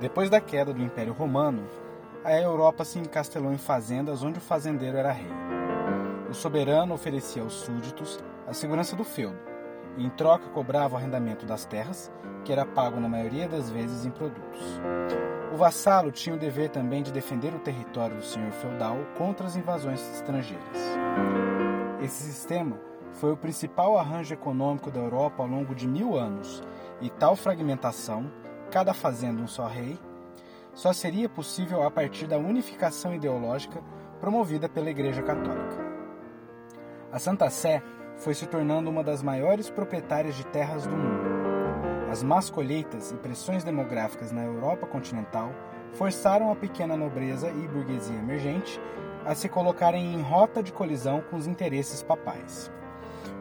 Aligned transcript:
Depois 0.00 0.30
da 0.30 0.40
queda 0.40 0.72
do 0.72 0.82
Império 0.82 1.12
Romano, 1.12 1.62
a 2.24 2.32
Europa 2.32 2.86
se 2.86 2.98
encastelou 2.98 3.52
em 3.52 3.58
fazendas 3.58 4.22
onde 4.22 4.38
o 4.38 4.40
fazendeiro 4.40 4.96
era 4.96 5.12
rei. 5.12 5.30
O 6.30 6.32
soberano 6.32 6.94
oferecia 6.94 7.42
aos 7.42 7.52
súditos 7.52 8.18
a 8.48 8.54
segurança 8.54 8.96
do 8.96 9.04
feudo 9.04 9.36
e, 9.98 10.06
em 10.06 10.08
troca, 10.08 10.48
cobrava 10.48 10.94
o 10.94 10.96
arrendamento 10.96 11.44
das 11.44 11.66
terras, 11.66 12.10
que 12.46 12.52
era 12.52 12.64
pago 12.64 12.98
na 12.98 13.10
maioria 13.10 13.46
das 13.46 13.70
vezes 13.70 14.06
em 14.06 14.10
produtos. 14.10 14.80
O 15.52 15.56
vassalo 15.58 16.10
tinha 16.10 16.34
o 16.34 16.38
dever 16.38 16.70
também 16.70 17.02
de 17.02 17.12
defender 17.12 17.52
o 17.52 17.58
território 17.58 18.16
do 18.16 18.24
senhor 18.24 18.52
feudal 18.52 18.96
contra 19.18 19.46
as 19.46 19.54
invasões 19.54 20.00
estrangeiras. 20.14 20.78
Esse 22.02 22.22
sistema 22.22 22.80
foi 23.12 23.32
o 23.32 23.36
principal 23.36 23.98
arranjo 23.98 24.32
econômico 24.32 24.90
da 24.90 25.00
Europa 25.00 25.42
ao 25.42 25.48
longo 25.48 25.74
de 25.74 25.86
mil 25.86 26.16
anos, 26.16 26.62
e 27.02 27.10
tal 27.10 27.36
fragmentação 27.36 28.30
cada 28.70 28.94
fazenda 28.94 29.42
um 29.42 29.46
só 29.46 29.66
rei, 29.66 29.98
só 30.72 30.92
seria 30.92 31.28
possível 31.28 31.82
a 31.82 31.90
partir 31.90 32.26
da 32.26 32.38
unificação 32.38 33.14
ideológica 33.14 33.82
promovida 34.20 34.68
pela 34.68 34.90
Igreja 34.90 35.22
Católica. 35.22 35.90
A 37.12 37.18
Santa 37.18 37.50
Sé 37.50 37.82
foi 38.16 38.34
se 38.34 38.46
tornando 38.46 38.88
uma 38.88 39.02
das 39.02 39.22
maiores 39.22 39.68
proprietárias 39.68 40.36
de 40.36 40.46
terras 40.46 40.86
do 40.86 40.96
mundo. 40.96 41.28
As 42.10 42.22
más 42.22 42.50
colheitas 42.50 43.10
e 43.10 43.16
pressões 43.16 43.64
demográficas 43.64 44.30
na 44.30 44.44
Europa 44.44 44.86
continental 44.86 45.52
forçaram 45.92 46.52
a 46.52 46.56
pequena 46.56 46.96
nobreza 46.96 47.48
e 47.48 47.68
burguesia 47.68 48.16
emergente 48.16 48.80
a 49.24 49.34
se 49.34 49.48
colocarem 49.48 50.14
em 50.14 50.22
rota 50.22 50.62
de 50.62 50.72
colisão 50.72 51.22
com 51.30 51.36
os 51.36 51.46
interesses 51.46 52.02
papais. 52.02 52.70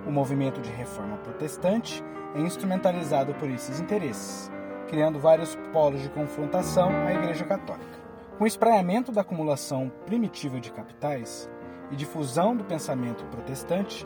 O 0.06 0.12
movimento 0.12 0.62
de 0.62 0.72
reforma 0.72 1.18
protestante 1.18 2.04
é 2.36 2.40
instrumentalizado 2.40 3.34
por 3.36 3.50
esses 3.50 3.80
interesses, 3.80 4.52
criando 4.90 5.20
vários 5.20 5.56
polos 5.72 6.02
de 6.02 6.10
confrontação 6.10 6.90
à 6.90 7.14
Igreja 7.14 7.46
Católica. 7.46 8.00
Com 8.38 8.44
o 8.44 8.48
espraiamento 8.48 9.12
da 9.12 9.22
acumulação 9.22 9.92
primitiva 10.06 10.60
de 10.60 10.72
capitais 10.72 11.50
e 11.92 11.96
difusão 11.96 12.56
do 12.56 12.64
pensamento 12.64 13.24
protestante, 13.26 14.06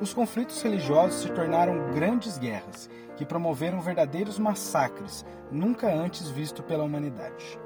os 0.00 0.12
conflitos 0.14 0.60
religiosos 0.62 1.22
se 1.22 1.30
tornaram 1.30 1.92
grandes 1.92 2.38
guerras 2.38 2.88
que 3.16 3.24
promoveram 3.24 3.80
verdadeiros 3.80 4.38
massacres 4.38 5.24
nunca 5.50 5.92
antes 5.92 6.28
vistos 6.28 6.64
pela 6.64 6.84
humanidade. 6.84 7.58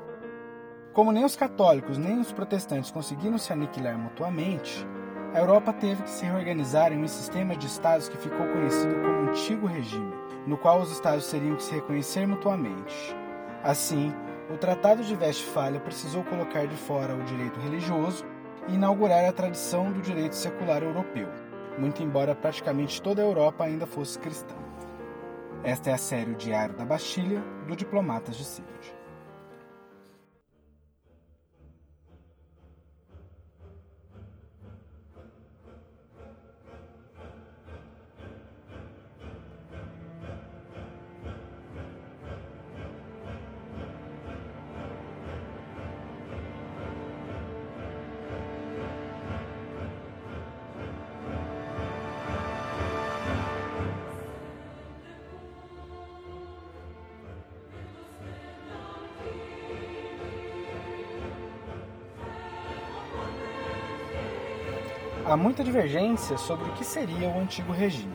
Como 0.93 1.11
nem 1.11 1.25
os 1.25 1.37
católicos 1.37 1.99
nem 1.99 2.21
os 2.21 2.33
protestantes 2.33 2.91
conseguiram 2.91 3.39
se 3.39 3.53
aniquilar 3.53 3.99
mutuamente, 3.99 4.87
a 5.35 5.39
Europa 5.39 5.73
teve 5.73 6.03
que 6.03 6.11
se 6.11 6.25
reorganizar 6.25 6.93
em 6.93 7.03
um 7.03 7.09
sistema 7.09 7.57
de 7.57 7.67
estados 7.67 8.09
que 8.09 8.17
ficou 8.17 8.47
conhecido 8.47 8.95
como 8.95 9.31
Antigo 9.31 9.67
Regime 9.67 10.25
no 10.47 10.57
qual 10.57 10.81
os 10.81 10.91
estados 10.91 11.29
teriam 11.31 11.57
que 11.57 11.63
se 11.63 11.75
reconhecer 11.75 12.27
mutuamente. 12.27 13.17
Assim, 13.63 14.13
o 14.53 14.57
Tratado 14.59 15.03
de 15.03 15.15
Westfália 15.15 15.81
precisou 15.81 16.23
colocar 16.25 16.67
de 16.67 16.77
fora 16.77 17.15
o 17.15 17.25
direito 17.25 17.59
religioso 17.61 18.25
e 18.69 18.75
inaugurar 18.75 19.25
a 19.25 19.33
tradição 19.33 19.91
do 19.91 20.03
direito 20.03 20.35
secular 20.35 20.83
europeu, 20.83 21.29
muito 21.79 22.03
embora 22.03 22.35
praticamente 22.35 23.01
toda 23.01 23.23
a 23.23 23.25
Europa 23.25 23.65
ainda 23.65 23.87
fosse 23.87 24.19
cristã. 24.19 24.55
Esta 25.63 25.91
é 25.91 25.95
a 25.95 25.99
série 25.99 26.33
O 26.33 26.37
Diário 26.37 26.77
da 26.77 26.85
Bastilha, 26.85 27.43
do 27.67 27.75
Diplomatas 27.75 28.37
de 28.37 28.45
Sivert. 28.45 28.94
Há 65.35 65.37
muita 65.37 65.65
divergência 65.65 66.39
sobre 66.39 66.71
o 66.71 66.75
que 66.75 66.85
seria 66.85 67.29
o 67.29 67.41
antigo 67.41 67.73
regime. 67.73 68.15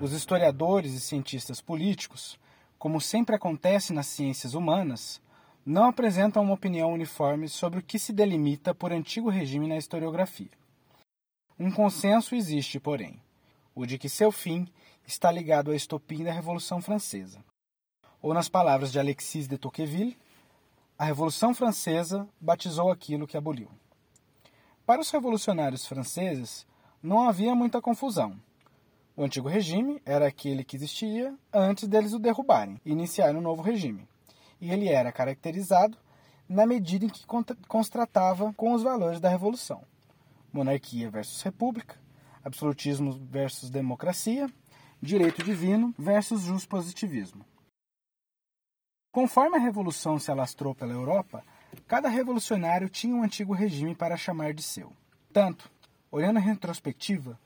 Os 0.00 0.10
historiadores 0.10 0.92
e 0.92 1.00
cientistas 1.00 1.60
políticos, 1.60 2.36
como 2.76 3.00
sempre 3.00 3.36
acontece 3.36 3.92
nas 3.92 4.08
ciências 4.08 4.52
humanas, 4.52 5.22
não 5.64 5.84
apresentam 5.84 6.42
uma 6.42 6.54
opinião 6.54 6.92
uniforme 6.92 7.48
sobre 7.48 7.78
o 7.78 7.82
que 7.84 8.00
se 8.00 8.12
delimita 8.12 8.74
por 8.74 8.92
antigo 8.92 9.30
regime 9.30 9.68
na 9.68 9.76
historiografia. 9.76 10.50
Um 11.56 11.70
consenso 11.70 12.34
existe, 12.34 12.80
porém, 12.80 13.22
o 13.72 13.86
de 13.86 13.96
que 13.96 14.08
seu 14.08 14.32
fim 14.32 14.66
está 15.06 15.30
ligado 15.30 15.70
à 15.70 15.76
estopim 15.76 16.24
da 16.24 16.32
Revolução 16.32 16.82
Francesa. 16.82 17.38
Ou, 18.20 18.34
nas 18.34 18.48
palavras 18.48 18.90
de 18.90 18.98
Alexis 18.98 19.46
de 19.46 19.56
Tocqueville, 19.56 20.18
a 20.98 21.04
Revolução 21.04 21.54
Francesa 21.54 22.28
batizou 22.40 22.90
aquilo 22.90 23.24
que 23.24 23.36
aboliu. 23.36 23.70
Para 24.88 25.02
os 25.02 25.10
revolucionários 25.10 25.84
franceses, 25.84 26.66
não 27.02 27.28
havia 27.28 27.54
muita 27.54 27.78
confusão. 27.78 28.40
O 29.14 29.22
antigo 29.22 29.46
regime 29.46 30.00
era 30.02 30.26
aquele 30.26 30.64
que 30.64 30.76
existia 30.76 31.36
antes 31.52 31.86
deles 31.86 32.14
o 32.14 32.18
derrubarem 32.18 32.80
e 32.86 32.92
iniciar 32.92 33.36
um 33.36 33.42
novo 33.42 33.60
regime. 33.60 34.08
E 34.58 34.70
ele 34.70 34.88
era 34.88 35.12
caracterizado 35.12 35.98
na 36.48 36.64
medida 36.64 37.04
em 37.04 37.10
que 37.10 37.26
constratava 37.68 38.50
com 38.54 38.72
os 38.72 38.82
valores 38.82 39.20
da 39.20 39.28
revolução: 39.28 39.84
monarquia 40.50 41.10
versus 41.10 41.42
república, 41.42 42.00
absolutismo 42.42 43.12
versus 43.30 43.68
democracia, 43.68 44.50
direito 45.02 45.44
divino 45.44 45.94
versus 45.98 46.64
positivismo. 46.64 47.44
Conforme 49.12 49.58
a 49.58 49.60
revolução 49.60 50.18
se 50.18 50.30
alastrou 50.30 50.74
pela 50.74 50.94
Europa, 50.94 51.44
Cada 51.86 52.08
revolucionário 52.08 52.88
tinha 52.88 53.14
um 53.14 53.22
antigo 53.22 53.52
regime 53.52 53.94
para 53.94 54.16
chamar 54.16 54.52
de 54.52 54.62
seu. 54.62 54.92
Tanto, 55.32 55.70
olhando 56.10 56.38
a 56.38 56.40
retrospectiva, 56.40 57.38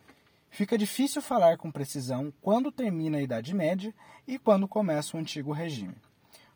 fica 0.50 0.78
difícil 0.78 1.20
falar 1.20 1.56
com 1.58 1.70
precisão 1.70 2.32
quando 2.40 2.72
termina 2.72 3.18
a 3.18 3.22
Idade 3.22 3.54
Média 3.54 3.94
e 4.26 4.38
quando 4.38 4.68
começa 4.68 5.16
o 5.16 5.20
antigo 5.20 5.52
regime, 5.52 5.96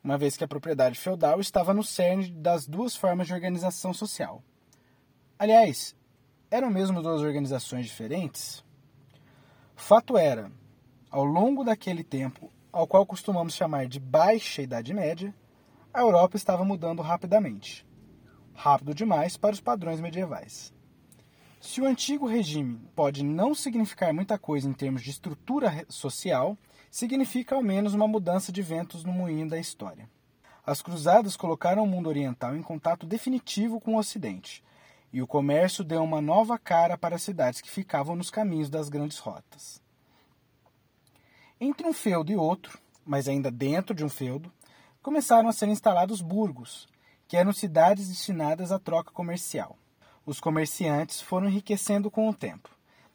uma 0.03 0.17
vez 0.17 0.37
que 0.37 0.45
a 0.45 0.49
propriedade 0.49 0.99
feudal 0.99 1.41
estava 1.41 1.75
no 1.75 1.83
cerne 1.83 2.31
das 2.31 2.67
duas 2.67 2.95
formas 2.95 3.27
de 3.27 3.35
organização 3.35 3.93
social. 3.93 4.43
Aliás, 5.39 5.95
eram 6.51 6.71
mesmo 6.71 7.03
duas 7.03 7.23
organizações 7.23 7.87
diferentes? 7.87 8.65
Fato 9.75 10.17
era, 10.17 10.51
ao 11.11 11.25
longo 11.25 11.65
daquele 11.65 12.03
tempo, 12.03 12.51
ao 12.73 12.87
qual 12.87 13.05
costumamos 13.05 13.55
chamar 13.55 13.87
de 13.87 13.99
Baixa 13.99 14.63
Idade 14.63 14.95
Média, 14.95 15.35
a 15.97 16.01
Europa 16.01 16.37
estava 16.37 16.63
mudando 16.63 17.01
rapidamente. 17.01 17.87
Rápido 18.53 18.95
demais 18.95 19.39
para 19.39 19.55
os 19.55 19.63
padrões 19.63 19.99
medievais. 19.99 20.71
Se 21.59 21.81
o 21.81 21.87
antigo 21.87 22.27
regime 22.27 22.79
pode 22.95 23.25
não 23.25 23.55
significar 23.55 24.13
muita 24.13 24.39
coisa 24.39 24.69
em 24.69 24.75
termos 24.75 25.01
de 25.01 25.09
estrutura 25.09 25.87
social, 25.89 26.55
significa 26.91 27.55
ao 27.55 27.63
menos 27.63 27.95
uma 27.95 28.07
mudança 28.07 28.53
de 28.53 28.61
ventos 28.61 29.05
no 29.05 29.13
moinho 29.13 29.49
da 29.49 29.59
história. 29.59 30.07
As 30.67 30.83
cruzadas 30.83 31.35
colocaram 31.35 31.83
o 31.83 31.89
mundo 31.89 32.11
oriental 32.11 32.55
em 32.55 32.63
contato 32.63 33.07
definitivo 33.07 33.81
com 33.81 33.95
o 33.95 33.99
Ocidente, 33.99 34.63
e 35.11 35.23
o 35.23 35.27
comércio 35.27 35.83
deu 35.83 36.05
uma 36.05 36.21
nova 36.21 36.59
cara 36.59 36.99
para 36.99 37.17
as 37.17 37.23
cidades 37.23 37.63
que 37.63 37.71
ficavam 37.71 38.15
nos 38.15 38.29
caminhos 38.29 38.69
das 38.69 38.91
grandes 38.91 39.17
rotas. 39.17 39.81
Entre 41.59 41.89
um 41.89 41.95
feudo 41.95 42.31
e 42.31 42.37
outro, 42.37 42.79
mas 43.03 43.29
ainda 43.29 43.51
dentro 43.51 43.95
de 43.95 44.05
um 44.05 44.11
feudo, 44.11 44.53
começaram 45.07 45.49
a 45.49 45.53
ser 45.53 45.69
instalados 45.69 46.21
burgos, 46.21 46.89
que 47.29 47.37
eram 47.37 47.53
cidades 47.53 48.09
destinadas 48.09 48.73
à 48.73 48.79
troca 48.81 49.13
comercial. 49.13 49.79
Os 50.27 50.41
comerciantes 50.41 51.21
foram 51.21 51.49
enriquecendo 51.49 52.11
com 52.11 52.29
o 52.29 52.35
tempo 52.35 52.69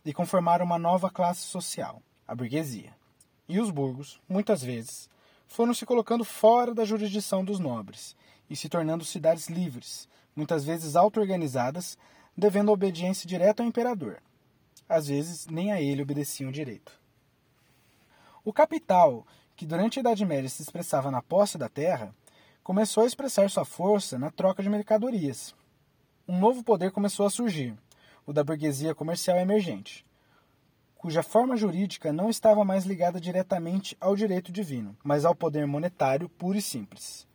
e 0.06 0.14
conformaram 0.14 0.64
uma 0.64 0.80
nova 0.80 1.10
classe 1.10 1.42
social, 1.42 2.02
a 2.26 2.34
burguesia. 2.34 2.96
E 3.46 3.60
os 3.60 3.70
burgos, 3.70 4.22
muitas 4.30 4.64
vezes, 4.64 5.10
foram 5.46 5.74
se 5.74 5.86
colocando 5.86 6.24
fora 6.24 6.74
da 6.74 6.86
jurisdição 6.86 7.44
dos 7.44 7.60
nobres 7.60 8.16
e 8.50 8.56
se 8.56 8.70
tornando 8.70 9.04
cidades 9.04 9.50
livres, 9.50 10.08
muitas 10.34 10.64
vezes 10.64 10.96
auto-organizadas, 10.96 11.98
devendo 12.38 12.72
obediência 12.72 13.28
direta 13.28 13.64
ao 13.64 13.68
imperador. 13.68 14.24
Às 14.88 15.08
vezes, 15.08 15.46
nem 15.48 15.74
a 15.74 15.82
ele 15.82 16.04
obedeciam 16.04 16.54
direito. 16.54 16.98
O 18.46 18.54
capital 18.54 19.28
que 19.62 19.66
durante 19.68 20.00
a 20.00 20.02
Idade 20.02 20.26
Média 20.26 20.50
se 20.50 20.64
expressava 20.64 21.12
na 21.12 21.22
posse 21.22 21.56
da 21.56 21.70
terra, 21.70 22.16
começou 22.64 23.04
a 23.04 23.06
expressar 23.06 23.48
sua 23.48 23.64
força 23.64 24.18
na 24.18 24.32
troca 24.32 24.64
de 24.64 24.70
mercadorias. 24.72 25.54
Um 26.28 26.40
novo 26.40 26.64
poder 26.64 26.90
começou 26.90 27.28
a 27.28 27.30
surgir, 27.30 27.78
o 28.26 28.34
da 28.34 28.44
burguesia 28.44 28.96
comercial 28.96 29.38
emergente, 29.38 30.04
cuja 30.96 31.22
forma 31.22 31.56
jurídica 31.56 32.12
não 32.12 32.28
estava 32.28 32.66
mais 32.66 32.86
ligada 32.86 33.22
diretamente 33.22 33.96
ao 34.02 34.16
direito 34.16 34.52
divino, 34.52 34.98
mas 35.04 35.26
ao 35.26 35.36
poder 35.36 35.68
monetário 35.68 36.28
puro 36.28 36.58
e 36.58 36.62
simples. 36.62 37.28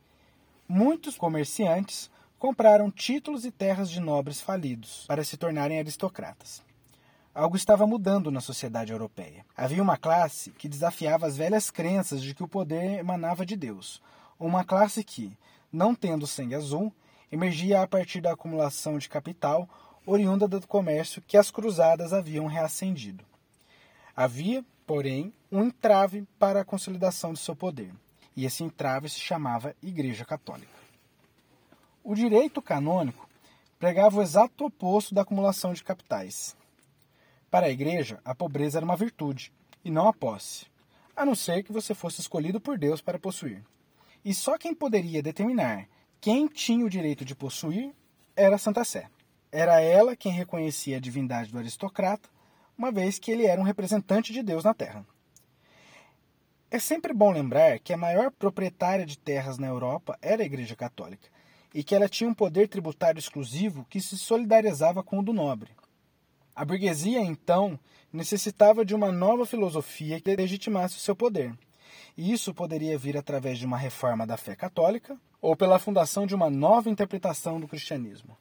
muitos 0.67 1.15
comerciantes 1.15 2.11
compraram 2.37 2.91
títulos 2.91 3.45
e 3.45 3.51
terras 3.51 3.89
de 3.89 4.01
nobres 4.01 4.41
falidos 4.41 5.05
para 5.07 5.23
se 5.23 5.37
tornarem 5.37 5.79
aristocratas. 5.79 6.66
Algo 7.37 7.55
estava 7.55 7.85
mudando 7.85 8.31
na 8.31 8.41
sociedade 8.41 8.91
europeia. 8.91 9.45
Havia 9.55 9.83
uma 9.83 9.95
classe 9.95 10.49
que 10.53 10.67
desafiava 10.67 11.27
as 11.27 11.37
velhas 11.37 11.69
crenças 11.69 12.23
de 12.23 12.33
que 12.33 12.41
o 12.41 12.47
poder 12.47 12.97
emanava 12.97 13.45
de 13.45 13.55
Deus, 13.55 14.01
uma 14.39 14.63
classe 14.63 15.03
que, 15.03 15.37
não 15.71 15.93
tendo 15.93 16.25
sangue 16.25 16.55
azul, 16.55 16.91
emergia 17.31 17.83
a 17.83 17.87
partir 17.87 18.21
da 18.21 18.31
acumulação 18.31 18.97
de 18.97 19.07
capital 19.07 19.69
oriunda 20.03 20.47
do 20.47 20.65
comércio 20.65 21.21
que 21.27 21.37
as 21.37 21.51
cruzadas 21.51 22.11
haviam 22.11 22.47
reacendido. 22.47 23.23
Havia, 24.15 24.65
porém, 24.87 25.31
um 25.51 25.61
entrave 25.61 26.27
para 26.39 26.61
a 26.61 26.65
consolidação 26.65 27.33
de 27.33 27.39
seu 27.39 27.55
poder, 27.55 27.93
e 28.35 28.45
esse 28.45 28.63
entrave 28.63 29.09
se 29.09 29.19
chamava 29.19 29.75
Igreja 29.79 30.25
Católica. 30.25 30.73
O 32.03 32.15
direito 32.15 32.63
canônico 32.63 33.29
pregava 33.77 34.17
o 34.17 34.23
exato 34.23 34.65
oposto 34.65 35.13
da 35.13 35.21
acumulação 35.21 35.71
de 35.71 35.83
capitais. 35.83 36.56
Para 37.49 37.67
a 37.67 37.69
Igreja, 37.69 38.19
a 38.25 38.35
pobreza 38.35 38.77
era 38.77 38.85
uma 38.85 38.97
virtude, 38.97 39.53
e 39.83 39.89
não 39.89 40.07
a 40.07 40.13
posse, 40.13 40.65
a 41.15 41.25
não 41.25 41.33
ser 41.33 41.63
que 41.63 41.71
você 41.71 41.93
fosse 41.93 42.19
escolhido 42.19 42.59
por 42.59 42.77
Deus 42.77 43.01
para 43.01 43.17
possuir. 43.17 43.63
E 44.23 44.33
só 44.33 44.57
quem 44.57 44.75
poderia 44.75 45.23
determinar 45.23 45.87
quem 46.19 46.47
tinha 46.47 46.85
o 46.85 46.89
direito 46.89 47.23
de 47.23 47.33
possuir 47.33 47.93
era 48.35 48.55
a 48.55 48.59
Santa 48.59 48.83
Sé. 48.83 49.09
Era 49.49 49.79
ela 49.79 50.15
quem 50.15 50.31
reconhecia 50.31 50.97
a 50.97 50.99
divindade 50.99 51.51
do 51.51 51.57
aristocrata, 51.57 52.29
uma 52.77 52.91
vez 52.91 53.17
que 53.17 53.31
ele 53.31 53.45
era 53.45 53.61
um 53.61 53.63
representante 53.63 54.33
de 54.33 54.43
Deus 54.43 54.65
na 54.65 54.73
Terra. 54.73 55.05
É 56.69 56.79
sempre 56.79 57.13
bom 57.13 57.31
lembrar 57.31 57.79
que 57.79 57.93
a 57.93 57.97
maior 57.97 58.29
proprietária 58.29 59.05
de 59.05 59.17
terras 59.17 59.57
na 59.57 59.67
Europa 59.67 60.19
era 60.21 60.43
a 60.43 60.45
Igreja 60.45 60.75
Católica, 60.75 61.29
e 61.73 61.81
que 61.81 61.95
ela 61.95 62.09
tinha 62.09 62.29
um 62.29 62.33
poder 62.33 62.67
tributário 62.67 63.19
exclusivo 63.19 63.85
que 63.89 64.01
se 64.01 64.17
solidarizava 64.17 65.01
com 65.01 65.19
o 65.19 65.23
do 65.23 65.31
nobre. 65.31 65.71
A 66.57 66.65
burguesia, 66.65 67.21
então, 67.21 67.79
necessitava 68.11 68.83
de 68.83 68.95
uma 68.95 69.11
nova 69.11 69.45
filosofia 69.45 70.19
que 70.19 70.35
legitimasse 70.35 70.97
o 70.97 70.99
seu 70.99 71.15
poder. 71.15 71.53
E 72.17 72.33
isso 72.33 72.51
poderia 72.51 72.97
vir 72.97 73.15
através 73.15 73.59
de 73.59 73.65
uma 73.67 73.77
reforma 73.77 74.25
da 74.25 74.37
fé 74.37 74.55
católica 74.55 75.15
ou 75.39 75.55
pela 75.55 75.77
fundação 75.77 76.25
de 76.25 76.33
uma 76.33 76.49
nova 76.49 76.89
interpretação 76.89 77.59
do 77.59 77.67
cristianismo. 77.67 78.35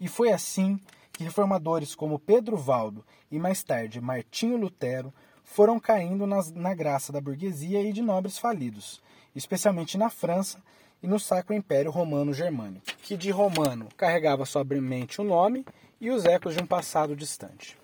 E 0.00 0.08
foi 0.08 0.32
assim 0.32 0.80
que 1.12 1.24
reformadores 1.24 1.94
como 1.94 2.18
Pedro 2.18 2.56
Valdo 2.56 3.04
e 3.30 3.38
mais 3.38 3.62
tarde 3.62 4.00
Martinho 4.00 4.56
Lutero 4.56 5.12
foram 5.44 5.78
caindo 5.78 6.26
nas, 6.26 6.50
na 6.50 6.74
graça 6.74 7.12
da 7.12 7.20
burguesia 7.20 7.82
e 7.82 7.92
de 7.92 8.00
nobres 8.00 8.38
falidos, 8.38 9.02
especialmente 9.34 9.98
na 9.98 10.08
França, 10.08 10.62
e 11.02 11.06
no 11.06 11.20
Sacro 11.20 11.54
Império 11.54 11.90
Romano 11.90 12.32
Germânico, 12.32 12.86
que 13.02 13.16
de 13.16 13.30
romano 13.30 13.88
carregava 13.96 14.46
somente 14.46 15.20
o 15.20 15.24
nome 15.24 15.64
e 16.00 16.10
os 16.10 16.24
ecos 16.24 16.54
de 16.54 16.62
um 16.62 16.66
passado 16.66 17.16
distante. 17.16 17.78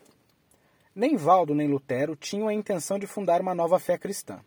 Nem 0.95 1.17
Valdo 1.17 1.55
nem 1.55 1.69
Lutero 1.69 2.15
tinham 2.15 2.49
a 2.49 2.55
intenção 2.55 2.99
de 2.99 3.07
fundar 3.07 3.41
uma 3.41 3.55
nova 3.55 3.79
fé 3.79 3.97
cristã. 3.97 4.41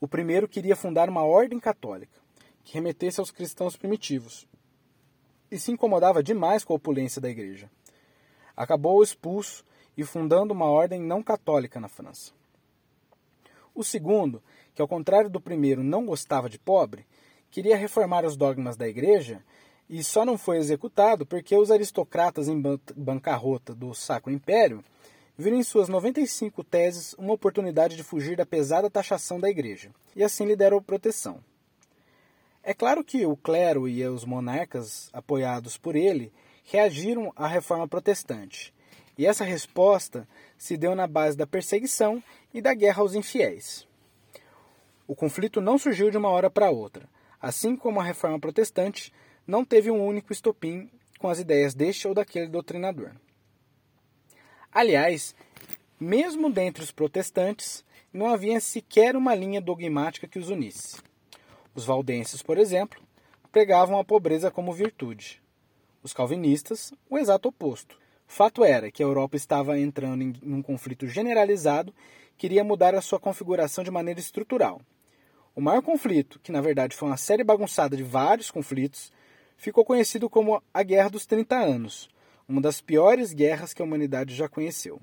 O 0.00 0.08
primeiro 0.08 0.48
queria 0.48 0.74
fundar 0.74 1.08
uma 1.08 1.22
ordem 1.22 1.60
católica, 1.60 2.18
que 2.64 2.74
remetesse 2.74 3.20
aos 3.20 3.30
cristãos 3.30 3.76
primitivos, 3.76 4.48
e 5.50 5.58
se 5.58 5.70
incomodava 5.70 6.22
demais 6.22 6.64
com 6.64 6.72
a 6.72 6.76
opulência 6.76 7.20
da 7.20 7.28
igreja. 7.28 7.70
Acabou 8.56 9.02
expulso 9.02 9.64
e 9.96 10.04
fundando 10.04 10.52
uma 10.52 10.66
ordem 10.66 11.00
não 11.00 11.22
católica 11.22 11.78
na 11.78 11.88
França. 11.88 12.32
O 13.74 13.84
segundo 13.84 14.42
que, 14.74 14.82
ao 14.82 14.88
contrário 14.88 15.30
do 15.30 15.40
primeiro, 15.40 15.82
não 15.82 16.06
gostava 16.06 16.48
de 16.48 16.58
pobre, 16.58 17.06
queria 17.50 17.76
reformar 17.76 18.24
os 18.24 18.36
dogmas 18.36 18.76
da 18.76 18.88
igreja 18.88 19.42
e 19.90 20.04
só 20.04 20.24
não 20.24 20.38
foi 20.38 20.58
executado 20.58 21.26
porque 21.26 21.56
os 21.56 21.68
aristocratas 21.68 22.46
em 22.46 22.62
bancarrota 22.94 23.74
do 23.74 23.92
Sacro 23.92 24.32
Império 24.32 24.84
viram 25.36 25.56
em 25.56 25.64
suas 25.64 25.88
95 25.88 26.62
teses 26.62 27.12
uma 27.14 27.32
oportunidade 27.32 27.96
de 27.96 28.04
fugir 28.04 28.36
da 28.36 28.46
pesada 28.46 28.88
taxação 28.88 29.40
da 29.40 29.50
igreja, 29.50 29.90
e 30.14 30.22
assim 30.22 30.44
lhe 30.44 30.54
deram 30.54 30.80
proteção. 30.80 31.42
É 32.62 32.72
claro 32.72 33.02
que 33.02 33.26
o 33.26 33.36
clero 33.36 33.88
e 33.88 34.06
os 34.06 34.24
monarcas, 34.24 35.10
apoiados 35.12 35.76
por 35.76 35.96
ele, 35.96 36.32
reagiram 36.62 37.32
à 37.34 37.48
reforma 37.48 37.88
protestante, 37.88 38.72
e 39.18 39.26
essa 39.26 39.44
resposta 39.44 40.28
se 40.56 40.76
deu 40.76 40.94
na 40.94 41.08
base 41.08 41.36
da 41.36 41.48
perseguição 41.48 42.22
e 42.54 42.62
da 42.62 42.74
guerra 42.74 43.02
aos 43.02 43.14
infiéis. 43.14 43.88
O 45.08 45.16
conflito 45.16 45.60
não 45.60 45.78
surgiu 45.78 46.12
de 46.12 46.16
uma 46.16 46.28
hora 46.28 46.48
para 46.48 46.70
outra, 46.70 47.08
assim 47.40 47.74
como 47.74 47.98
a 47.98 48.04
reforma 48.04 48.38
protestante 48.38 49.12
não 49.46 49.64
teve 49.64 49.90
um 49.90 50.04
único 50.04 50.32
estopim 50.32 50.90
com 51.18 51.28
as 51.28 51.38
ideias 51.38 51.74
deste 51.74 52.06
ou 52.08 52.14
daquele 52.14 52.48
doutrinador. 52.48 53.12
Aliás, 54.72 55.34
mesmo 55.98 56.50
dentre 56.50 56.82
os 56.82 56.90
protestantes, 56.90 57.84
não 58.12 58.28
havia 58.28 58.60
sequer 58.60 59.16
uma 59.16 59.34
linha 59.34 59.60
dogmática 59.60 60.26
que 60.26 60.38
os 60.38 60.48
unisse. 60.48 60.96
Os 61.74 61.84
valdenses, 61.84 62.42
por 62.42 62.58
exemplo, 62.58 63.00
pregavam 63.52 63.98
a 63.98 64.04
pobreza 64.04 64.50
como 64.50 64.72
virtude. 64.72 65.42
Os 66.02 66.12
calvinistas, 66.12 66.92
o 67.08 67.18
exato 67.18 67.48
oposto. 67.48 67.98
Fato 68.26 68.64
era 68.64 68.90
que 68.90 69.02
a 69.02 69.06
Europa 69.06 69.36
estava 69.36 69.78
entrando 69.78 70.22
em 70.22 70.34
um 70.42 70.62
conflito 70.62 71.06
generalizado, 71.06 71.92
queria 72.38 72.64
mudar 72.64 72.94
a 72.94 73.02
sua 73.02 73.20
configuração 73.20 73.82
de 73.84 73.90
maneira 73.90 74.20
estrutural, 74.20 74.80
o 75.54 75.60
maior 75.60 75.82
conflito, 75.82 76.38
que 76.42 76.52
na 76.52 76.60
verdade 76.60 76.96
foi 76.96 77.08
uma 77.08 77.16
série 77.16 77.42
bagunçada 77.42 77.96
de 77.96 78.02
vários 78.02 78.50
conflitos, 78.50 79.12
ficou 79.60 79.84
conhecido 79.84 80.30
como 80.30 80.62
a 80.72 80.82
Guerra 80.82 81.10
dos 81.10 81.26
30 81.26 81.54
Anos, 81.54 82.08
uma 82.48 82.62
das 82.62 82.80
piores 82.80 83.34
guerras 83.34 83.74
que 83.74 83.82
a 83.82 83.84
humanidade 83.84 84.34
já 84.34 84.48
conheceu. 84.48 84.98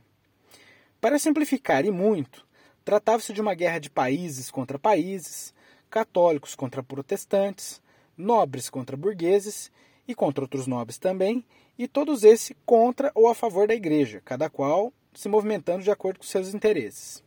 Para 1.00 1.20
simplificar 1.20 1.86
e 1.86 1.92
muito, 1.92 2.44
tratava-se 2.84 3.32
de 3.32 3.40
uma 3.40 3.54
guerra 3.54 3.78
de 3.78 3.88
países 3.88 4.50
contra 4.50 4.80
países, 4.80 5.54
católicos 5.92 6.56
contra 6.56 6.82
protestantes, 6.82 7.80
nobres 8.18 8.68
contra 8.68 8.98
burgueses 8.98 9.72
e 10.08 10.16
contra 10.16 10.44
outros 10.44 10.66
nobres 10.66 10.98
também, 10.98 11.46
e 11.78 11.88
todos 11.88 12.24
esses 12.24 12.58
contra 12.66 13.12
ou 13.14 13.28
a 13.28 13.36
favor 13.36 13.68
da 13.68 13.76
igreja, 13.76 14.24
cada 14.26 14.50
qual 14.50 14.92
se 15.14 15.30
movimentando 15.30 15.84
de 15.84 15.92
acordo 15.92 16.18
com 16.18 16.26
seus 16.26 16.52
interesses. 16.52 17.24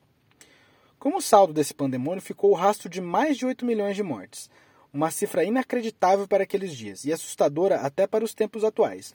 Como 0.98 1.22
saldo 1.22 1.52
desse 1.52 1.74
pandemônio 1.74 2.20
ficou 2.20 2.50
o 2.50 2.54
rastro 2.54 2.88
de 2.88 3.00
mais 3.00 3.38
de 3.38 3.46
8 3.46 3.64
milhões 3.64 3.94
de 3.94 4.02
mortes, 4.02 4.50
uma 4.92 5.10
cifra 5.10 5.44
inacreditável 5.44 6.26
para 6.26 6.44
aqueles 6.44 6.76
dias 6.76 7.04
e 7.04 7.12
assustadora 7.12 7.76
até 7.76 8.06
para 8.06 8.24
os 8.24 8.34
tempos 8.34 8.64
atuais, 8.64 9.14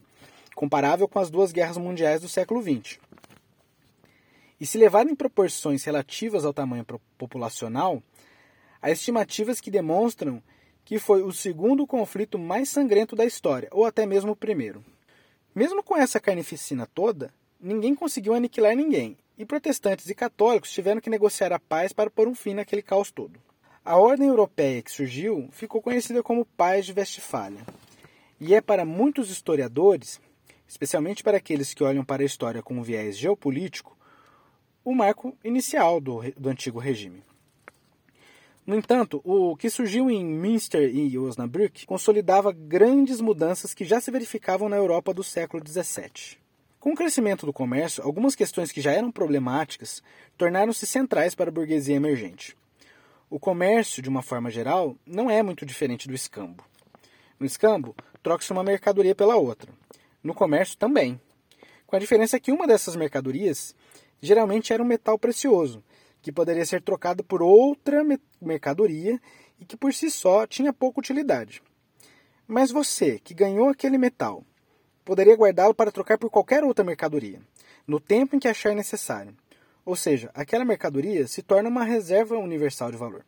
comparável 0.55 1.07
com 1.07 1.19
as 1.19 1.29
duas 1.29 1.51
guerras 1.51 1.77
mundiais 1.77 2.21
do 2.21 2.29
século 2.29 2.61
XX. 2.61 2.99
E 4.59 4.65
se 4.65 4.77
levado 4.77 5.09
em 5.09 5.15
proporções 5.15 5.83
relativas 5.83 6.45
ao 6.45 6.53
tamanho 6.53 6.85
populacional, 7.17 8.01
há 8.81 8.89
estimativas 8.89 9.59
que 9.59 9.69
demonstram 9.69 10.41
que 10.85 10.99
foi 10.99 11.23
o 11.23 11.33
segundo 11.33 11.85
conflito 11.87 12.37
mais 12.37 12.69
sangrento 12.69 13.15
da 13.15 13.25
história, 13.25 13.67
ou 13.71 13.85
até 13.85 14.05
mesmo 14.05 14.31
o 14.31 14.35
primeiro. 14.35 14.85
Mesmo 15.53 15.83
com 15.83 15.97
essa 15.97 16.19
carnificina 16.19 16.85
toda, 16.85 17.33
ninguém 17.59 17.95
conseguiu 17.95 18.35
aniquilar 18.35 18.75
ninguém, 18.75 19.17
e 19.37 19.43
protestantes 19.45 20.07
e 20.09 20.15
católicos 20.15 20.71
tiveram 20.71 21.01
que 21.01 21.09
negociar 21.09 21.51
a 21.51 21.59
paz 21.59 21.91
para 21.91 22.09
pôr 22.09 22.27
um 22.27 22.35
fim 22.35 22.53
naquele 22.53 22.83
caos 22.83 23.11
todo. 23.11 23.44
A 23.87 23.97
ordem 23.97 24.29
europeia 24.29 24.81
que 24.81 24.91
surgiu 24.91 25.47
ficou 25.51 25.79
conhecida 25.79 26.23
como 26.23 26.43
Paz 26.43 26.87
de 26.87 26.93
Westfália, 26.93 27.63
e 28.41 28.55
é 28.55 28.59
para 28.59 28.83
muitos 28.83 29.29
historiadores, 29.29 30.19
especialmente 30.67 31.21
para 31.21 31.37
aqueles 31.37 31.71
que 31.71 31.83
olham 31.83 32.03
para 32.03 32.23
a 32.23 32.25
história 32.25 32.63
com 32.63 32.79
um 32.79 32.81
viés 32.81 33.15
geopolítico, 33.15 33.95
o 34.83 34.91
marco 34.91 35.37
inicial 35.43 36.01
do, 36.01 36.19
do 36.35 36.49
antigo 36.49 36.79
regime. 36.79 37.21
No 38.65 38.75
entanto, 38.75 39.21
o 39.23 39.55
que 39.55 39.69
surgiu 39.69 40.09
em 40.09 40.25
Münster 40.25 40.89
e 40.91 41.15
Osnabrück 41.19 41.85
consolidava 41.85 42.51
grandes 42.51 43.21
mudanças 43.21 43.75
que 43.75 43.85
já 43.85 44.01
se 44.01 44.09
verificavam 44.09 44.67
na 44.67 44.77
Europa 44.77 45.13
do 45.13 45.23
século 45.23 45.61
XVII. 45.63 46.39
Com 46.79 46.93
o 46.93 46.95
crescimento 46.95 47.45
do 47.45 47.53
comércio, 47.53 48.03
algumas 48.03 48.33
questões 48.33 48.71
que 48.71 48.81
já 48.81 48.91
eram 48.91 49.11
problemáticas 49.11 50.01
tornaram-se 50.35 50.87
centrais 50.87 51.35
para 51.35 51.51
a 51.51 51.53
burguesia 51.53 51.95
emergente. 51.95 52.57
O 53.27 53.39
comércio, 53.39 54.03
de 54.03 54.09
uma 54.09 54.21
forma 54.21 54.51
geral, 54.51 54.95
não 55.05 55.31
é 55.31 55.41
muito 55.41 55.65
diferente 55.65 56.07
do 56.07 56.13
escambo. 56.13 56.63
No 57.39 57.45
escambo, 57.45 57.95
troca-se 58.21 58.51
uma 58.51 58.63
mercadoria 58.63 59.15
pela 59.15 59.35
outra. 59.35 59.71
No 60.23 60.33
comércio, 60.33 60.77
também. 60.77 61.19
Com 61.87 61.95
a 61.95 61.99
diferença 61.99 62.39
que 62.39 62.51
uma 62.51 62.67
dessas 62.67 62.95
mercadorias 62.95 63.75
geralmente 64.21 64.71
era 64.71 64.81
um 64.81 64.85
metal 64.85 65.17
precioso, 65.17 65.83
que 66.21 66.31
poderia 66.31 66.65
ser 66.65 66.81
trocado 66.81 67.23
por 67.23 67.41
outra 67.41 68.03
mercadoria 68.39 69.19
e 69.59 69.65
que 69.65 69.75
por 69.75 69.93
si 69.93 70.11
só 70.11 70.45
tinha 70.45 70.71
pouca 70.71 70.99
utilidade. 70.99 71.63
Mas 72.47 72.71
você, 72.71 73.19
que 73.19 73.33
ganhou 73.33 73.69
aquele 73.69 73.97
metal, 73.97 74.43
poderia 75.03 75.35
guardá-lo 75.35 75.73
para 75.73 75.91
trocar 75.91 76.17
por 76.17 76.29
qualquer 76.29 76.63
outra 76.63 76.85
mercadoria, 76.85 77.41
no 77.87 77.99
tempo 77.99 78.35
em 78.35 78.39
que 78.39 78.47
achar 78.47 78.75
necessário. 78.75 79.35
Ou 79.85 79.95
seja, 79.95 80.31
aquela 80.33 80.65
mercadoria 80.65 81.27
se 81.27 81.43
torna 81.43 81.69
uma 81.69 81.83
reserva 81.83 82.37
universal 82.37 82.91
de 82.91 82.97
valor. 82.97 83.23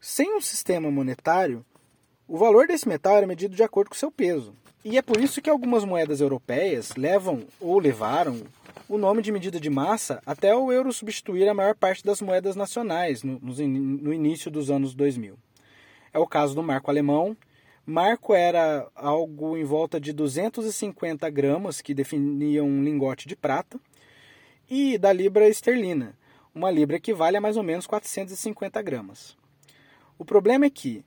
Sem 0.00 0.34
um 0.34 0.40
sistema 0.40 0.90
monetário, 0.90 1.64
o 2.26 2.38
valor 2.38 2.66
desse 2.66 2.88
metal 2.88 3.16
era 3.16 3.26
medido 3.26 3.54
de 3.54 3.62
acordo 3.62 3.90
com 3.90 3.94
seu 3.94 4.10
peso. 4.10 4.54
E 4.82 4.96
é 4.96 5.02
por 5.02 5.20
isso 5.20 5.42
que 5.42 5.50
algumas 5.50 5.84
moedas 5.84 6.22
europeias 6.22 6.94
levam 6.96 7.44
ou 7.60 7.78
levaram 7.78 8.40
o 8.88 8.96
nome 8.96 9.20
de 9.20 9.30
medida 9.30 9.60
de 9.60 9.68
massa 9.68 10.22
até 10.24 10.54
o 10.56 10.72
euro 10.72 10.92
substituir 10.92 11.48
a 11.48 11.54
maior 11.54 11.74
parte 11.74 12.02
das 12.02 12.22
moedas 12.22 12.56
nacionais 12.56 13.22
no, 13.22 13.38
no 13.38 14.12
início 14.12 14.50
dos 14.50 14.70
anos 14.70 14.94
2000. 14.94 15.36
É 16.12 16.18
o 16.18 16.26
caso 16.26 16.54
do 16.54 16.62
marco 16.62 16.90
alemão. 16.90 17.36
Marco 17.84 18.34
era 18.34 18.88
algo 18.94 19.56
em 19.56 19.64
volta 19.64 20.00
de 20.00 20.12
250 20.12 21.28
gramas, 21.30 21.80
que 21.80 21.94
definiam 21.94 22.66
um 22.66 22.82
lingote 22.82 23.28
de 23.28 23.36
prata, 23.36 23.78
e 24.70 24.96
da 24.96 25.12
libra 25.12 25.48
esterlina. 25.48 26.16
Uma 26.54 26.70
libra 26.70 26.96
equivale 26.96 27.36
a 27.36 27.40
mais 27.40 27.56
ou 27.56 27.62
menos 27.62 27.88
450 27.88 28.80
gramas. 28.80 29.36
O 30.16 30.24
problema 30.24 30.64
é 30.64 30.70
que, 30.70 31.04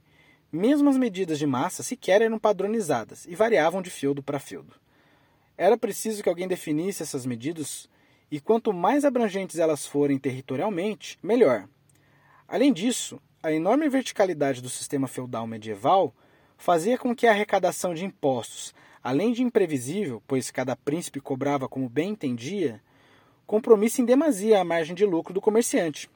mesmo 0.52 0.90
as 0.90 0.98
medidas 0.98 1.40
de 1.40 1.48
massa 1.48 1.82
sequer 1.82 2.22
eram 2.22 2.38
padronizadas 2.38 3.26
e 3.26 3.36
variavam 3.36 3.82
de 3.82 3.90
feudo 3.90 4.22
para 4.22 4.38
feudo. 4.38 4.74
Era 5.58 5.78
preciso 5.78 6.22
que 6.22 6.28
alguém 6.28 6.48
definisse 6.48 7.04
essas 7.04 7.26
medidas 7.26 7.88
e 8.30 8.42
quanto 8.42 8.74
mais 8.74 9.06
abrangentes 9.06 9.60
elas 9.60 9.88
forem 9.88 10.18
territorialmente, 10.18 11.18
melhor. 11.24 11.68
Além 12.48 12.74
disso, 12.74 13.22
a 13.42 13.52
enorme 13.52 13.88
verticalidade 13.88 14.62
do 14.62 14.70
sistema 14.70 15.08
feudal 15.08 15.48
medieval 15.48 16.14
fazia 16.58 16.98
com 16.98 17.16
que 17.16 17.28
a 17.28 17.32
arrecadação 17.32 17.94
de 17.94 18.04
impostos, 18.04 18.74
além 19.02 19.32
de 19.32 19.44
imprevisível, 19.44 20.22
pois 20.28 20.52
cada 20.52 20.76
príncipe 20.76 21.22
cobrava 21.22 21.70
como 21.70 21.88
bem 21.88 22.10
entendia, 22.10 22.82
compromisse 23.46 24.02
em 24.02 24.06
demasia 24.06 24.60
a 24.60 24.64
margem 24.64 24.96
de 24.96 25.06
lucro 25.06 25.34
do 25.34 25.42
comerciante. 25.42 26.10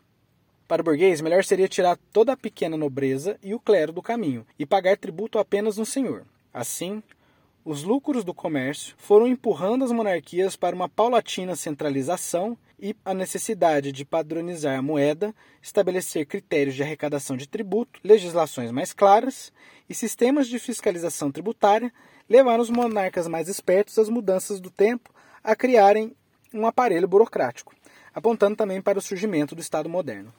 Para 0.68 0.82
o 0.82 0.86
burguês, 0.86 1.22
melhor 1.22 1.44
seria 1.44 1.68
tirar 1.68 1.98
toda 2.12 2.34
a 2.34 2.38
pequena 2.38 2.76
nobreza 2.76 3.38
e 3.42 3.54
o 3.54 3.60
clero 3.60 3.94
do 3.94 4.02
caminho 4.02 4.46
e 4.60 4.66
pagar 4.66 4.98
tributo 4.98 5.40
apenas 5.40 5.78
no 5.78 5.86
senhor. 5.86 6.26
Assim, 6.54 7.02
os 7.64 7.84
lucros 7.84 8.24
do 8.24 8.34
comércio 8.34 8.96
foram 8.98 9.28
empurrando 9.28 9.84
as 9.84 9.92
monarquias 9.92 10.56
para 10.56 10.76
uma 10.76 10.90
paulatina 10.90 11.56
centralização 11.56 12.58
e 12.80 12.96
a 13.04 13.14
necessidade 13.14 13.92
de 13.92 14.06
padronizar 14.06 14.78
a 14.78 14.82
moeda, 14.82 15.34
estabelecer 15.62 16.26
critérios 16.26 16.76
de 16.76 16.84
arrecadação 16.84 17.36
de 17.36 17.48
tributo, 17.48 18.00
legislações 18.04 18.72
mais 18.72 18.94
claras 18.94 19.52
e 19.90 19.96
sistemas 19.96 20.48
de 20.48 20.60
fiscalização 20.60 21.32
tributária 21.32 21.92
levaram 22.30 22.62
os 22.62 22.70
monarcas 22.70 23.28
mais 23.28 23.48
espertos 23.48 23.98
às 23.98 24.10
mudanças 24.10 24.60
do 24.60 24.70
tempo 24.70 25.14
a 25.44 25.56
criarem 25.56 26.16
um 26.54 26.66
aparelho 26.66 27.08
burocrático, 27.08 27.74
apontando 28.14 28.56
também 28.56 28.82
para 28.82 29.00
o 29.00 29.02
surgimento 29.02 29.56
do 29.56 29.62
Estado 29.62 29.90
moderno. 29.90 30.34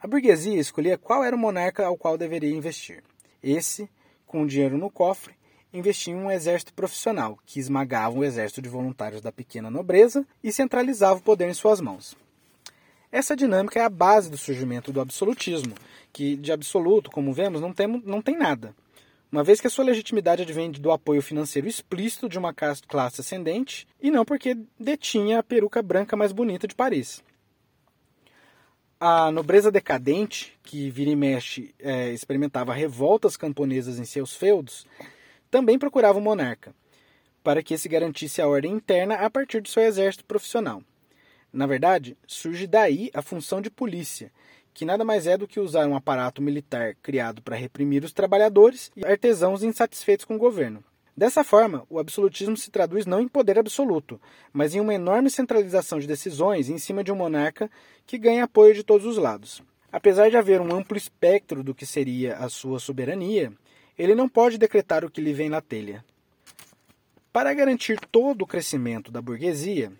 A 0.00 0.06
burguesia 0.06 0.60
escolhia 0.60 0.98
qual 0.98 1.24
era 1.24 1.34
o 1.34 1.38
monarca 1.38 1.86
ao 1.86 1.96
qual 1.96 2.18
deveria 2.18 2.54
investir. 2.54 3.02
Esse, 3.42 3.88
com 4.26 4.42
o 4.42 4.46
dinheiro 4.46 4.76
no 4.76 4.90
cofre, 4.90 5.34
investia 5.72 6.14
em 6.14 6.16
um 6.16 6.30
exército 6.30 6.72
profissional, 6.74 7.38
que 7.44 7.58
esmagava 7.58 8.16
o 8.16 8.24
exército 8.24 8.62
de 8.62 8.68
voluntários 8.68 9.20
da 9.20 9.32
pequena 9.32 9.70
nobreza 9.70 10.26
e 10.42 10.52
centralizava 10.52 11.18
o 11.18 11.22
poder 11.22 11.48
em 11.48 11.54
suas 11.54 11.80
mãos. 11.80 12.16
Essa 13.10 13.36
dinâmica 13.36 13.80
é 13.80 13.82
a 13.84 13.88
base 13.88 14.30
do 14.30 14.36
surgimento 14.36 14.92
do 14.92 15.00
absolutismo, 15.00 15.74
que 16.12 16.36
de 16.36 16.52
absoluto, 16.52 17.10
como 17.10 17.32
vemos, 17.32 17.60
não 17.60 17.72
tem, 17.72 17.86
não 17.86 18.20
tem 18.20 18.36
nada. 18.36 18.74
Uma 19.34 19.42
vez 19.42 19.60
que 19.60 19.66
a 19.66 19.70
sua 19.70 19.84
legitimidade 19.84 20.42
advém 20.42 20.70
do 20.70 20.92
apoio 20.92 21.20
financeiro 21.20 21.66
explícito 21.66 22.28
de 22.28 22.38
uma 22.38 22.54
classe 22.54 23.20
ascendente, 23.20 23.84
e 24.00 24.08
não 24.08 24.24
porque 24.24 24.56
detinha 24.78 25.40
a 25.40 25.42
peruca 25.42 25.82
branca 25.82 26.16
mais 26.16 26.30
bonita 26.30 26.68
de 26.68 26.74
Paris. 26.76 27.20
A 29.00 29.32
nobreza 29.32 29.72
decadente, 29.72 30.56
que 30.62 30.88
vira 30.88 31.10
e 31.10 31.16
mexe 31.16 31.74
é, 31.80 32.12
experimentava 32.12 32.72
revoltas 32.72 33.36
camponesas 33.36 33.98
em 33.98 34.04
seus 34.04 34.36
feudos, 34.36 34.86
também 35.50 35.80
procurava 35.80 36.20
o 36.20 36.22
monarca, 36.22 36.72
para 37.42 37.60
que 37.60 37.76
se 37.76 37.88
garantisse 37.88 38.40
a 38.40 38.46
ordem 38.46 38.70
interna 38.70 39.16
a 39.16 39.28
partir 39.28 39.60
de 39.60 39.68
seu 39.68 39.82
exército 39.82 40.24
profissional. 40.24 40.80
Na 41.52 41.66
verdade, 41.66 42.16
surge 42.24 42.68
daí 42.68 43.10
a 43.12 43.20
função 43.20 43.60
de 43.60 43.68
polícia, 43.68 44.30
que 44.74 44.84
nada 44.84 45.04
mais 45.04 45.26
é 45.28 45.38
do 45.38 45.46
que 45.46 45.60
usar 45.60 45.86
um 45.86 45.94
aparato 45.94 46.42
militar 46.42 46.96
criado 47.00 47.40
para 47.40 47.56
reprimir 47.56 48.04
os 48.04 48.12
trabalhadores 48.12 48.90
e 48.96 49.06
artesãos 49.06 49.62
insatisfeitos 49.62 50.24
com 50.24 50.34
o 50.34 50.38
governo. 50.38 50.82
Dessa 51.16 51.44
forma, 51.44 51.86
o 51.88 52.00
absolutismo 52.00 52.56
se 52.56 52.72
traduz 52.72 53.06
não 53.06 53.20
em 53.20 53.28
poder 53.28 53.56
absoluto, 53.56 54.20
mas 54.52 54.74
em 54.74 54.80
uma 54.80 54.92
enorme 54.92 55.30
centralização 55.30 56.00
de 56.00 56.08
decisões 56.08 56.68
em 56.68 56.76
cima 56.76 57.04
de 57.04 57.12
um 57.12 57.16
monarca 57.16 57.70
que 58.04 58.18
ganha 58.18 58.44
apoio 58.44 58.74
de 58.74 58.82
todos 58.82 59.06
os 59.06 59.16
lados. 59.16 59.62
Apesar 59.92 60.28
de 60.28 60.36
haver 60.36 60.60
um 60.60 60.74
amplo 60.74 60.96
espectro 60.96 61.62
do 61.62 61.72
que 61.72 61.86
seria 61.86 62.34
a 62.38 62.48
sua 62.48 62.80
soberania, 62.80 63.52
ele 63.96 64.16
não 64.16 64.28
pode 64.28 64.58
decretar 64.58 65.04
o 65.04 65.10
que 65.10 65.20
lhe 65.20 65.32
vem 65.32 65.48
na 65.48 65.60
telha. 65.60 66.04
Para 67.32 67.54
garantir 67.54 68.00
todo 68.10 68.42
o 68.42 68.46
crescimento 68.46 69.12
da 69.12 69.22
burguesia 69.22 69.92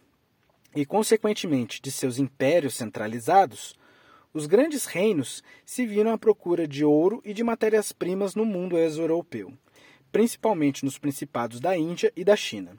e, 0.74 0.84
consequentemente, 0.84 1.80
de 1.80 1.92
seus 1.92 2.18
impérios 2.18 2.74
centralizados, 2.74 3.76
os 4.34 4.46
grandes 4.46 4.84
reinos 4.84 5.44
se 5.64 5.86
viram 5.86 6.12
à 6.12 6.18
procura 6.18 6.66
de 6.66 6.84
ouro 6.84 7.22
e 7.24 7.32
de 7.32 7.44
matérias-primas 7.44 8.34
no 8.34 8.44
mundo 8.44 8.76
ex-europeu, 8.76 9.52
principalmente 10.10 10.84
nos 10.84 10.98
principados 10.98 11.60
da 11.60 11.78
Índia 11.78 12.12
e 12.16 12.24
da 12.24 12.34
China. 12.34 12.76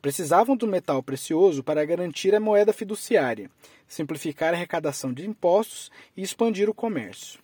Precisavam 0.00 0.56
do 0.56 0.68
metal 0.68 1.02
precioso 1.02 1.64
para 1.64 1.84
garantir 1.84 2.32
a 2.32 2.38
moeda 2.38 2.72
fiduciária, 2.72 3.50
simplificar 3.88 4.54
a 4.54 4.56
arrecadação 4.56 5.12
de 5.12 5.26
impostos 5.26 5.90
e 6.16 6.22
expandir 6.22 6.70
o 6.70 6.74
comércio. 6.74 7.40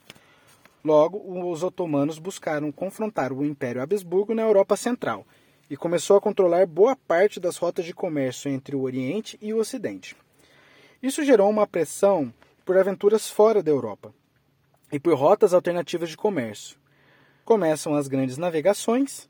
Logo, 0.84 1.50
os 1.50 1.62
otomanos 1.64 2.18
buscaram 2.18 2.70
confrontar 2.70 3.32
o 3.32 3.44
Império 3.44 3.82
Habsburgo 3.82 4.34
na 4.34 4.42
Europa 4.42 4.76
Central 4.76 5.26
e 5.68 5.76
começou 5.76 6.16
a 6.16 6.20
controlar 6.20 6.66
boa 6.66 6.94
parte 6.94 7.40
das 7.40 7.56
rotas 7.56 7.84
de 7.84 7.92
comércio 7.92 8.50
entre 8.50 8.76
o 8.76 8.82
Oriente 8.82 9.38
e 9.42 9.52
o 9.52 9.58
Ocidente. 9.58 10.16
Isso 11.02 11.24
gerou 11.24 11.48
uma 11.48 11.66
pressão 11.66 12.32
por 12.70 12.78
aventuras 12.78 13.28
fora 13.28 13.64
da 13.64 13.70
Europa 13.72 14.14
e 14.92 15.00
por 15.00 15.12
rotas 15.14 15.52
alternativas 15.52 16.08
de 16.08 16.16
comércio. 16.16 16.78
Começam 17.44 17.96
as 17.96 18.06
grandes 18.06 18.38
navegações 18.38 19.28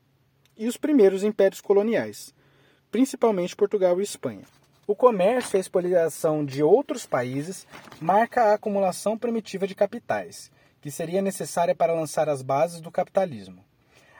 e 0.55 0.67
os 0.67 0.77
primeiros 0.77 1.23
impérios 1.23 1.59
coloniais, 1.59 2.35
principalmente 2.91 3.55
Portugal 3.55 3.99
e 3.99 4.03
Espanha. 4.03 4.43
O 4.85 4.95
comércio 4.95 5.55
e 5.55 5.57
a 5.57 5.59
expoliação 5.59 6.45
de 6.45 6.61
outros 6.61 7.07
países 7.07 7.65
marca 7.99 8.43
a 8.43 8.53
acumulação 8.53 9.17
primitiva 9.17 9.65
de 9.65 9.73
capitais 9.73 10.51
que 10.79 10.91
seria 10.91 11.19
necessária 11.19 11.73
para 11.73 11.95
lançar 11.95 12.29
as 12.29 12.43
bases 12.43 12.79
do 12.79 12.91
capitalismo. 12.91 13.65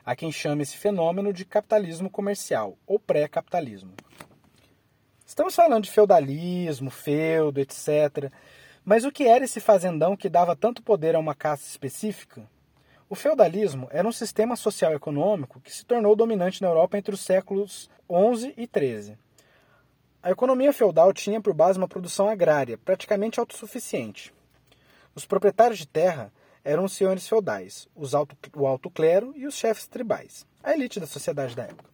Há 0.04 0.16
quem 0.16 0.32
chame 0.32 0.63
esse 0.63 0.78
fenômeno 0.78 1.32
de 1.32 1.46
capitalismo 1.46 2.10
comercial 2.10 2.75
ou 2.88 2.98
pré-capitalismo. 2.98 3.94
Estamos 5.28 5.56
falando 5.56 5.84
de 5.84 5.92
feudalismo, 5.92 6.90
feudo, 6.90 7.60
etc. 7.60 8.32
Mas 8.84 9.06
o 9.06 9.12
que 9.12 9.28
era 9.28 9.46
esse 9.46 9.60
fazendão 9.60 10.18
que 10.18 10.30
dava 10.30 10.56
tanto 10.56 10.82
poder 10.82 11.16
a 11.16 11.20
uma 11.20 11.36
casta 11.36 11.68
específica? 11.68 12.50
O 13.08 13.16
feudalismo 13.16 13.88
era 13.92 14.08
um 14.08 14.12
sistema 14.12 14.56
social 14.56 14.94
econômico 14.94 15.60
que 15.60 15.72
se 15.72 15.86
tornou 15.86 16.16
dominante 16.16 16.62
na 16.62 16.70
Europa 16.70 16.98
entre 16.98 17.14
os 17.14 17.22
séculos 17.22 17.90
XI 18.10 18.54
e 18.58 18.68
XIII. 18.68 19.18
A 20.24 20.32
economia 20.32 20.72
feudal 20.72 21.14
tinha 21.14 21.42
por 21.42 21.54
base 21.54 21.78
uma 21.78 21.88
produção 21.88 22.28
agrária, 22.28 22.78
praticamente 22.78 23.40
autossuficiente. 23.40 24.34
Os 25.14 25.26
proprietários 25.26 25.80
de 25.80 25.88
terra 25.88 26.32
eram 26.64 26.86
os 26.86 26.94
senhores 26.94 27.28
feudais, 27.28 27.88
os 27.96 28.16
alto, 28.16 28.36
o 28.56 28.66
alto 28.66 28.90
clero 28.90 29.34
e 29.36 29.46
os 29.46 29.56
chefes 29.56 29.88
tribais, 29.88 30.46
a 30.64 30.74
elite 30.74 31.00
da 31.00 31.08
sociedade 31.08 31.56
da 31.56 31.64
época. 31.64 31.90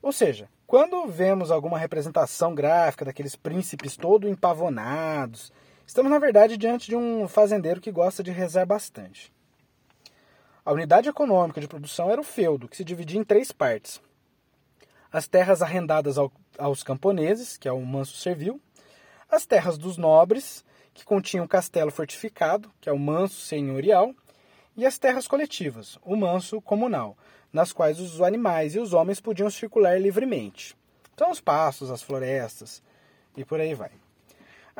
Ou 0.00 0.12
seja, 0.12 0.48
quando 0.66 1.06
vemos 1.06 1.50
alguma 1.50 1.78
representação 1.78 2.54
gráfica 2.54 3.04
daqueles 3.04 3.36
príncipes 3.36 3.96
todo 3.96 4.28
empavonados, 4.28 5.52
estamos 5.90 6.08
na 6.08 6.20
verdade 6.20 6.56
diante 6.56 6.88
de 6.88 6.94
um 6.94 7.26
fazendeiro 7.26 7.80
que 7.80 7.90
gosta 7.90 8.22
de 8.22 8.30
rezar 8.30 8.64
bastante. 8.64 9.32
A 10.64 10.72
unidade 10.72 11.08
econômica 11.08 11.60
de 11.60 11.66
produção 11.66 12.08
era 12.08 12.20
o 12.20 12.24
feudo, 12.24 12.68
que 12.68 12.76
se 12.76 12.84
dividia 12.84 13.18
em 13.18 13.24
três 13.24 13.50
partes. 13.50 14.00
As 15.10 15.26
terras 15.26 15.62
arrendadas 15.62 16.16
ao, 16.16 16.30
aos 16.56 16.84
camponeses, 16.84 17.56
que 17.56 17.66
é 17.66 17.72
o 17.72 17.84
manso 17.84 18.16
servil, 18.18 18.60
as 19.28 19.44
terras 19.44 19.76
dos 19.76 19.96
nobres, 19.96 20.64
que 20.94 21.04
continham 21.04 21.48
castelo 21.48 21.90
fortificado, 21.90 22.70
que 22.80 22.88
é 22.88 22.92
o 22.92 22.98
manso 22.98 23.40
senhorial, 23.40 24.14
e 24.76 24.86
as 24.86 24.96
terras 24.96 25.26
coletivas, 25.26 25.98
o 26.04 26.14
manso 26.14 26.60
comunal, 26.60 27.18
nas 27.52 27.72
quais 27.72 27.98
os 27.98 28.22
animais 28.22 28.76
e 28.76 28.78
os 28.78 28.92
homens 28.92 29.18
podiam 29.18 29.50
circular 29.50 30.00
livremente. 30.00 30.76
Então, 31.12 31.32
os 31.32 31.40
pastos, 31.40 31.90
as 31.90 32.00
florestas 32.00 32.80
e 33.36 33.44
por 33.44 33.58
aí 33.58 33.74
vai. 33.74 33.90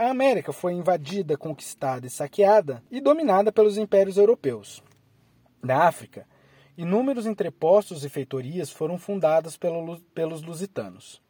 A 0.00 0.08
América 0.08 0.50
foi 0.50 0.72
invadida, 0.72 1.36
conquistada 1.36 2.06
e 2.06 2.10
saqueada 2.10 2.82
e 2.90 3.02
dominada 3.02 3.52
pelos 3.52 3.76
impérios 3.76 4.16
europeus. 4.16 4.82
Na 5.62 5.84
África, 5.84 6.26
inúmeros 6.74 7.26
entrepostos 7.26 8.02
e 8.02 8.08
feitorias 8.08 8.70
foram 8.70 8.96
fundadas 8.96 9.58
pelo, 9.58 10.00
pelos 10.14 10.40
lusitanos. 10.40 11.20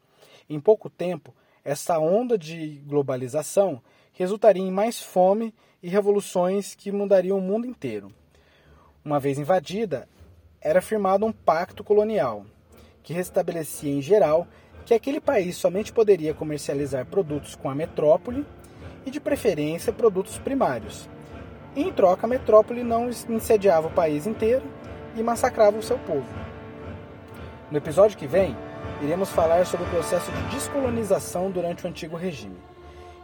Em 0.48 0.60
pouco 0.60 0.88
tempo, 0.88 1.34
essa 1.64 1.98
onda 1.98 2.38
de 2.38 2.80
globalização 2.86 3.82
resultaria 4.12 4.62
em 4.62 4.70
mais 4.70 5.02
fome 5.02 5.52
e 5.82 5.88
revoluções 5.88 6.72
que 6.76 6.92
mudariam 6.92 7.38
o 7.38 7.42
mundo 7.42 7.66
inteiro. 7.66 8.14
Uma 9.04 9.18
vez 9.18 9.36
invadida, 9.36 10.08
era 10.60 10.80
firmado 10.80 11.26
um 11.26 11.32
pacto 11.32 11.82
colonial, 11.82 12.46
que 13.02 13.12
restabelecia 13.12 13.92
em 13.92 14.00
geral 14.00 14.46
que 14.86 14.94
aquele 14.94 15.20
país 15.20 15.56
somente 15.56 15.92
poderia 15.92 16.32
comercializar 16.32 17.04
produtos 17.06 17.56
com 17.56 17.68
a 17.68 17.74
metrópole 17.74 18.46
e, 19.04 19.10
de 19.10 19.20
preferência, 19.20 19.92
produtos 19.92 20.38
primários. 20.38 21.08
Em 21.74 21.92
troca, 21.92 22.26
a 22.26 22.28
metrópole 22.28 22.82
não 22.82 23.08
incendiava 23.08 23.86
o 23.86 23.92
país 23.92 24.26
inteiro 24.26 24.64
e 25.16 25.22
massacrava 25.22 25.78
o 25.78 25.82
seu 25.82 25.98
povo. 25.98 26.26
No 27.70 27.78
episódio 27.78 28.18
que 28.18 28.26
vem, 28.26 28.56
iremos 29.00 29.30
falar 29.30 29.64
sobre 29.64 29.86
o 29.86 29.90
processo 29.90 30.30
de 30.32 30.42
descolonização 30.54 31.50
durante 31.50 31.84
o 31.84 31.88
antigo 31.88 32.16
regime. 32.16 32.56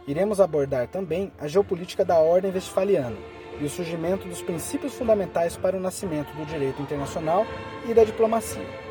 Iremos 0.07 0.39
abordar 0.39 0.87
também 0.87 1.31
a 1.37 1.47
geopolítica 1.47 2.05
da 2.05 2.17
Ordem 2.17 2.51
Westphaliana 2.51 3.17
e 3.59 3.65
o 3.65 3.69
surgimento 3.69 4.27
dos 4.27 4.41
princípios 4.41 4.93
fundamentais 4.93 5.57
para 5.57 5.75
o 5.75 5.79
nascimento 5.81 6.33
do 6.33 6.45
direito 6.45 6.81
internacional 6.81 7.45
e 7.85 7.93
da 7.93 8.05
diplomacia. 8.05 8.86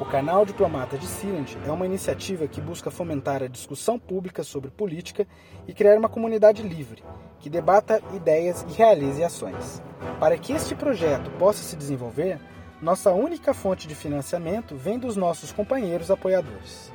O 0.00 0.04
canal 0.04 0.46
Diplomata 0.46 0.96
de 0.96 1.08
Sealand 1.08 1.58
é 1.66 1.72
uma 1.72 1.84
iniciativa 1.84 2.46
que 2.46 2.60
busca 2.60 2.88
fomentar 2.88 3.42
a 3.42 3.48
discussão 3.48 3.98
pública 3.98 4.44
sobre 4.44 4.70
política 4.70 5.26
e 5.66 5.74
criar 5.74 5.98
uma 5.98 6.08
comunidade 6.08 6.62
livre, 6.62 7.02
que 7.40 7.50
debata 7.50 8.00
ideias 8.14 8.64
e 8.68 8.72
realize 8.74 9.24
ações. 9.24 9.82
Para 10.20 10.38
que 10.38 10.52
este 10.52 10.76
projeto 10.76 11.32
possa 11.32 11.64
se 11.64 11.74
desenvolver, 11.74 12.38
nossa 12.80 13.10
única 13.10 13.52
fonte 13.52 13.88
de 13.88 13.96
financiamento 13.96 14.76
vem 14.76 15.00
dos 15.00 15.16
nossos 15.16 15.50
companheiros 15.50 16.12
apoiadores. 16.12 16.92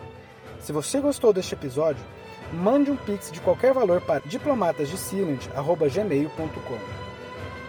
Se 0.61 0.71
você 0.71 1.01
gostou 1.01 1.33
deste 1.33 1.55
episódio, 1.55 2.05
mande 2.53 2.89
um 2.89 2.95
pix 2.95 3.29
de 3.29 3.41
qualquer 3.41 3.73
valor 3.73 3.99
para 3.99 4.23
diplomatasdesealand.gmail.com. 4.25 7.03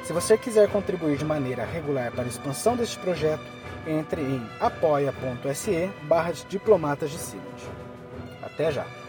Se 0.04 0.12
você 0.12 0.38
quiser 0.38 0.70
contribuir 0.70 1.16
de 1.16 1.24
maneira 1.24 1.64
regular 1.64 2.12
para 2.12 2.22
a 2.22 2.28
expansão 2.28 2.76
deste 2.76 2.96
projeto, 3.00 3.42
entre 3.86 4.20
em 4.22 4.46
apoia.se 4.60 5.90
barra 6.02 6.32
diplomatas 6.48 7.10
de 7.10 7.18
Até 8.42 8.72
já! 8.72 9.03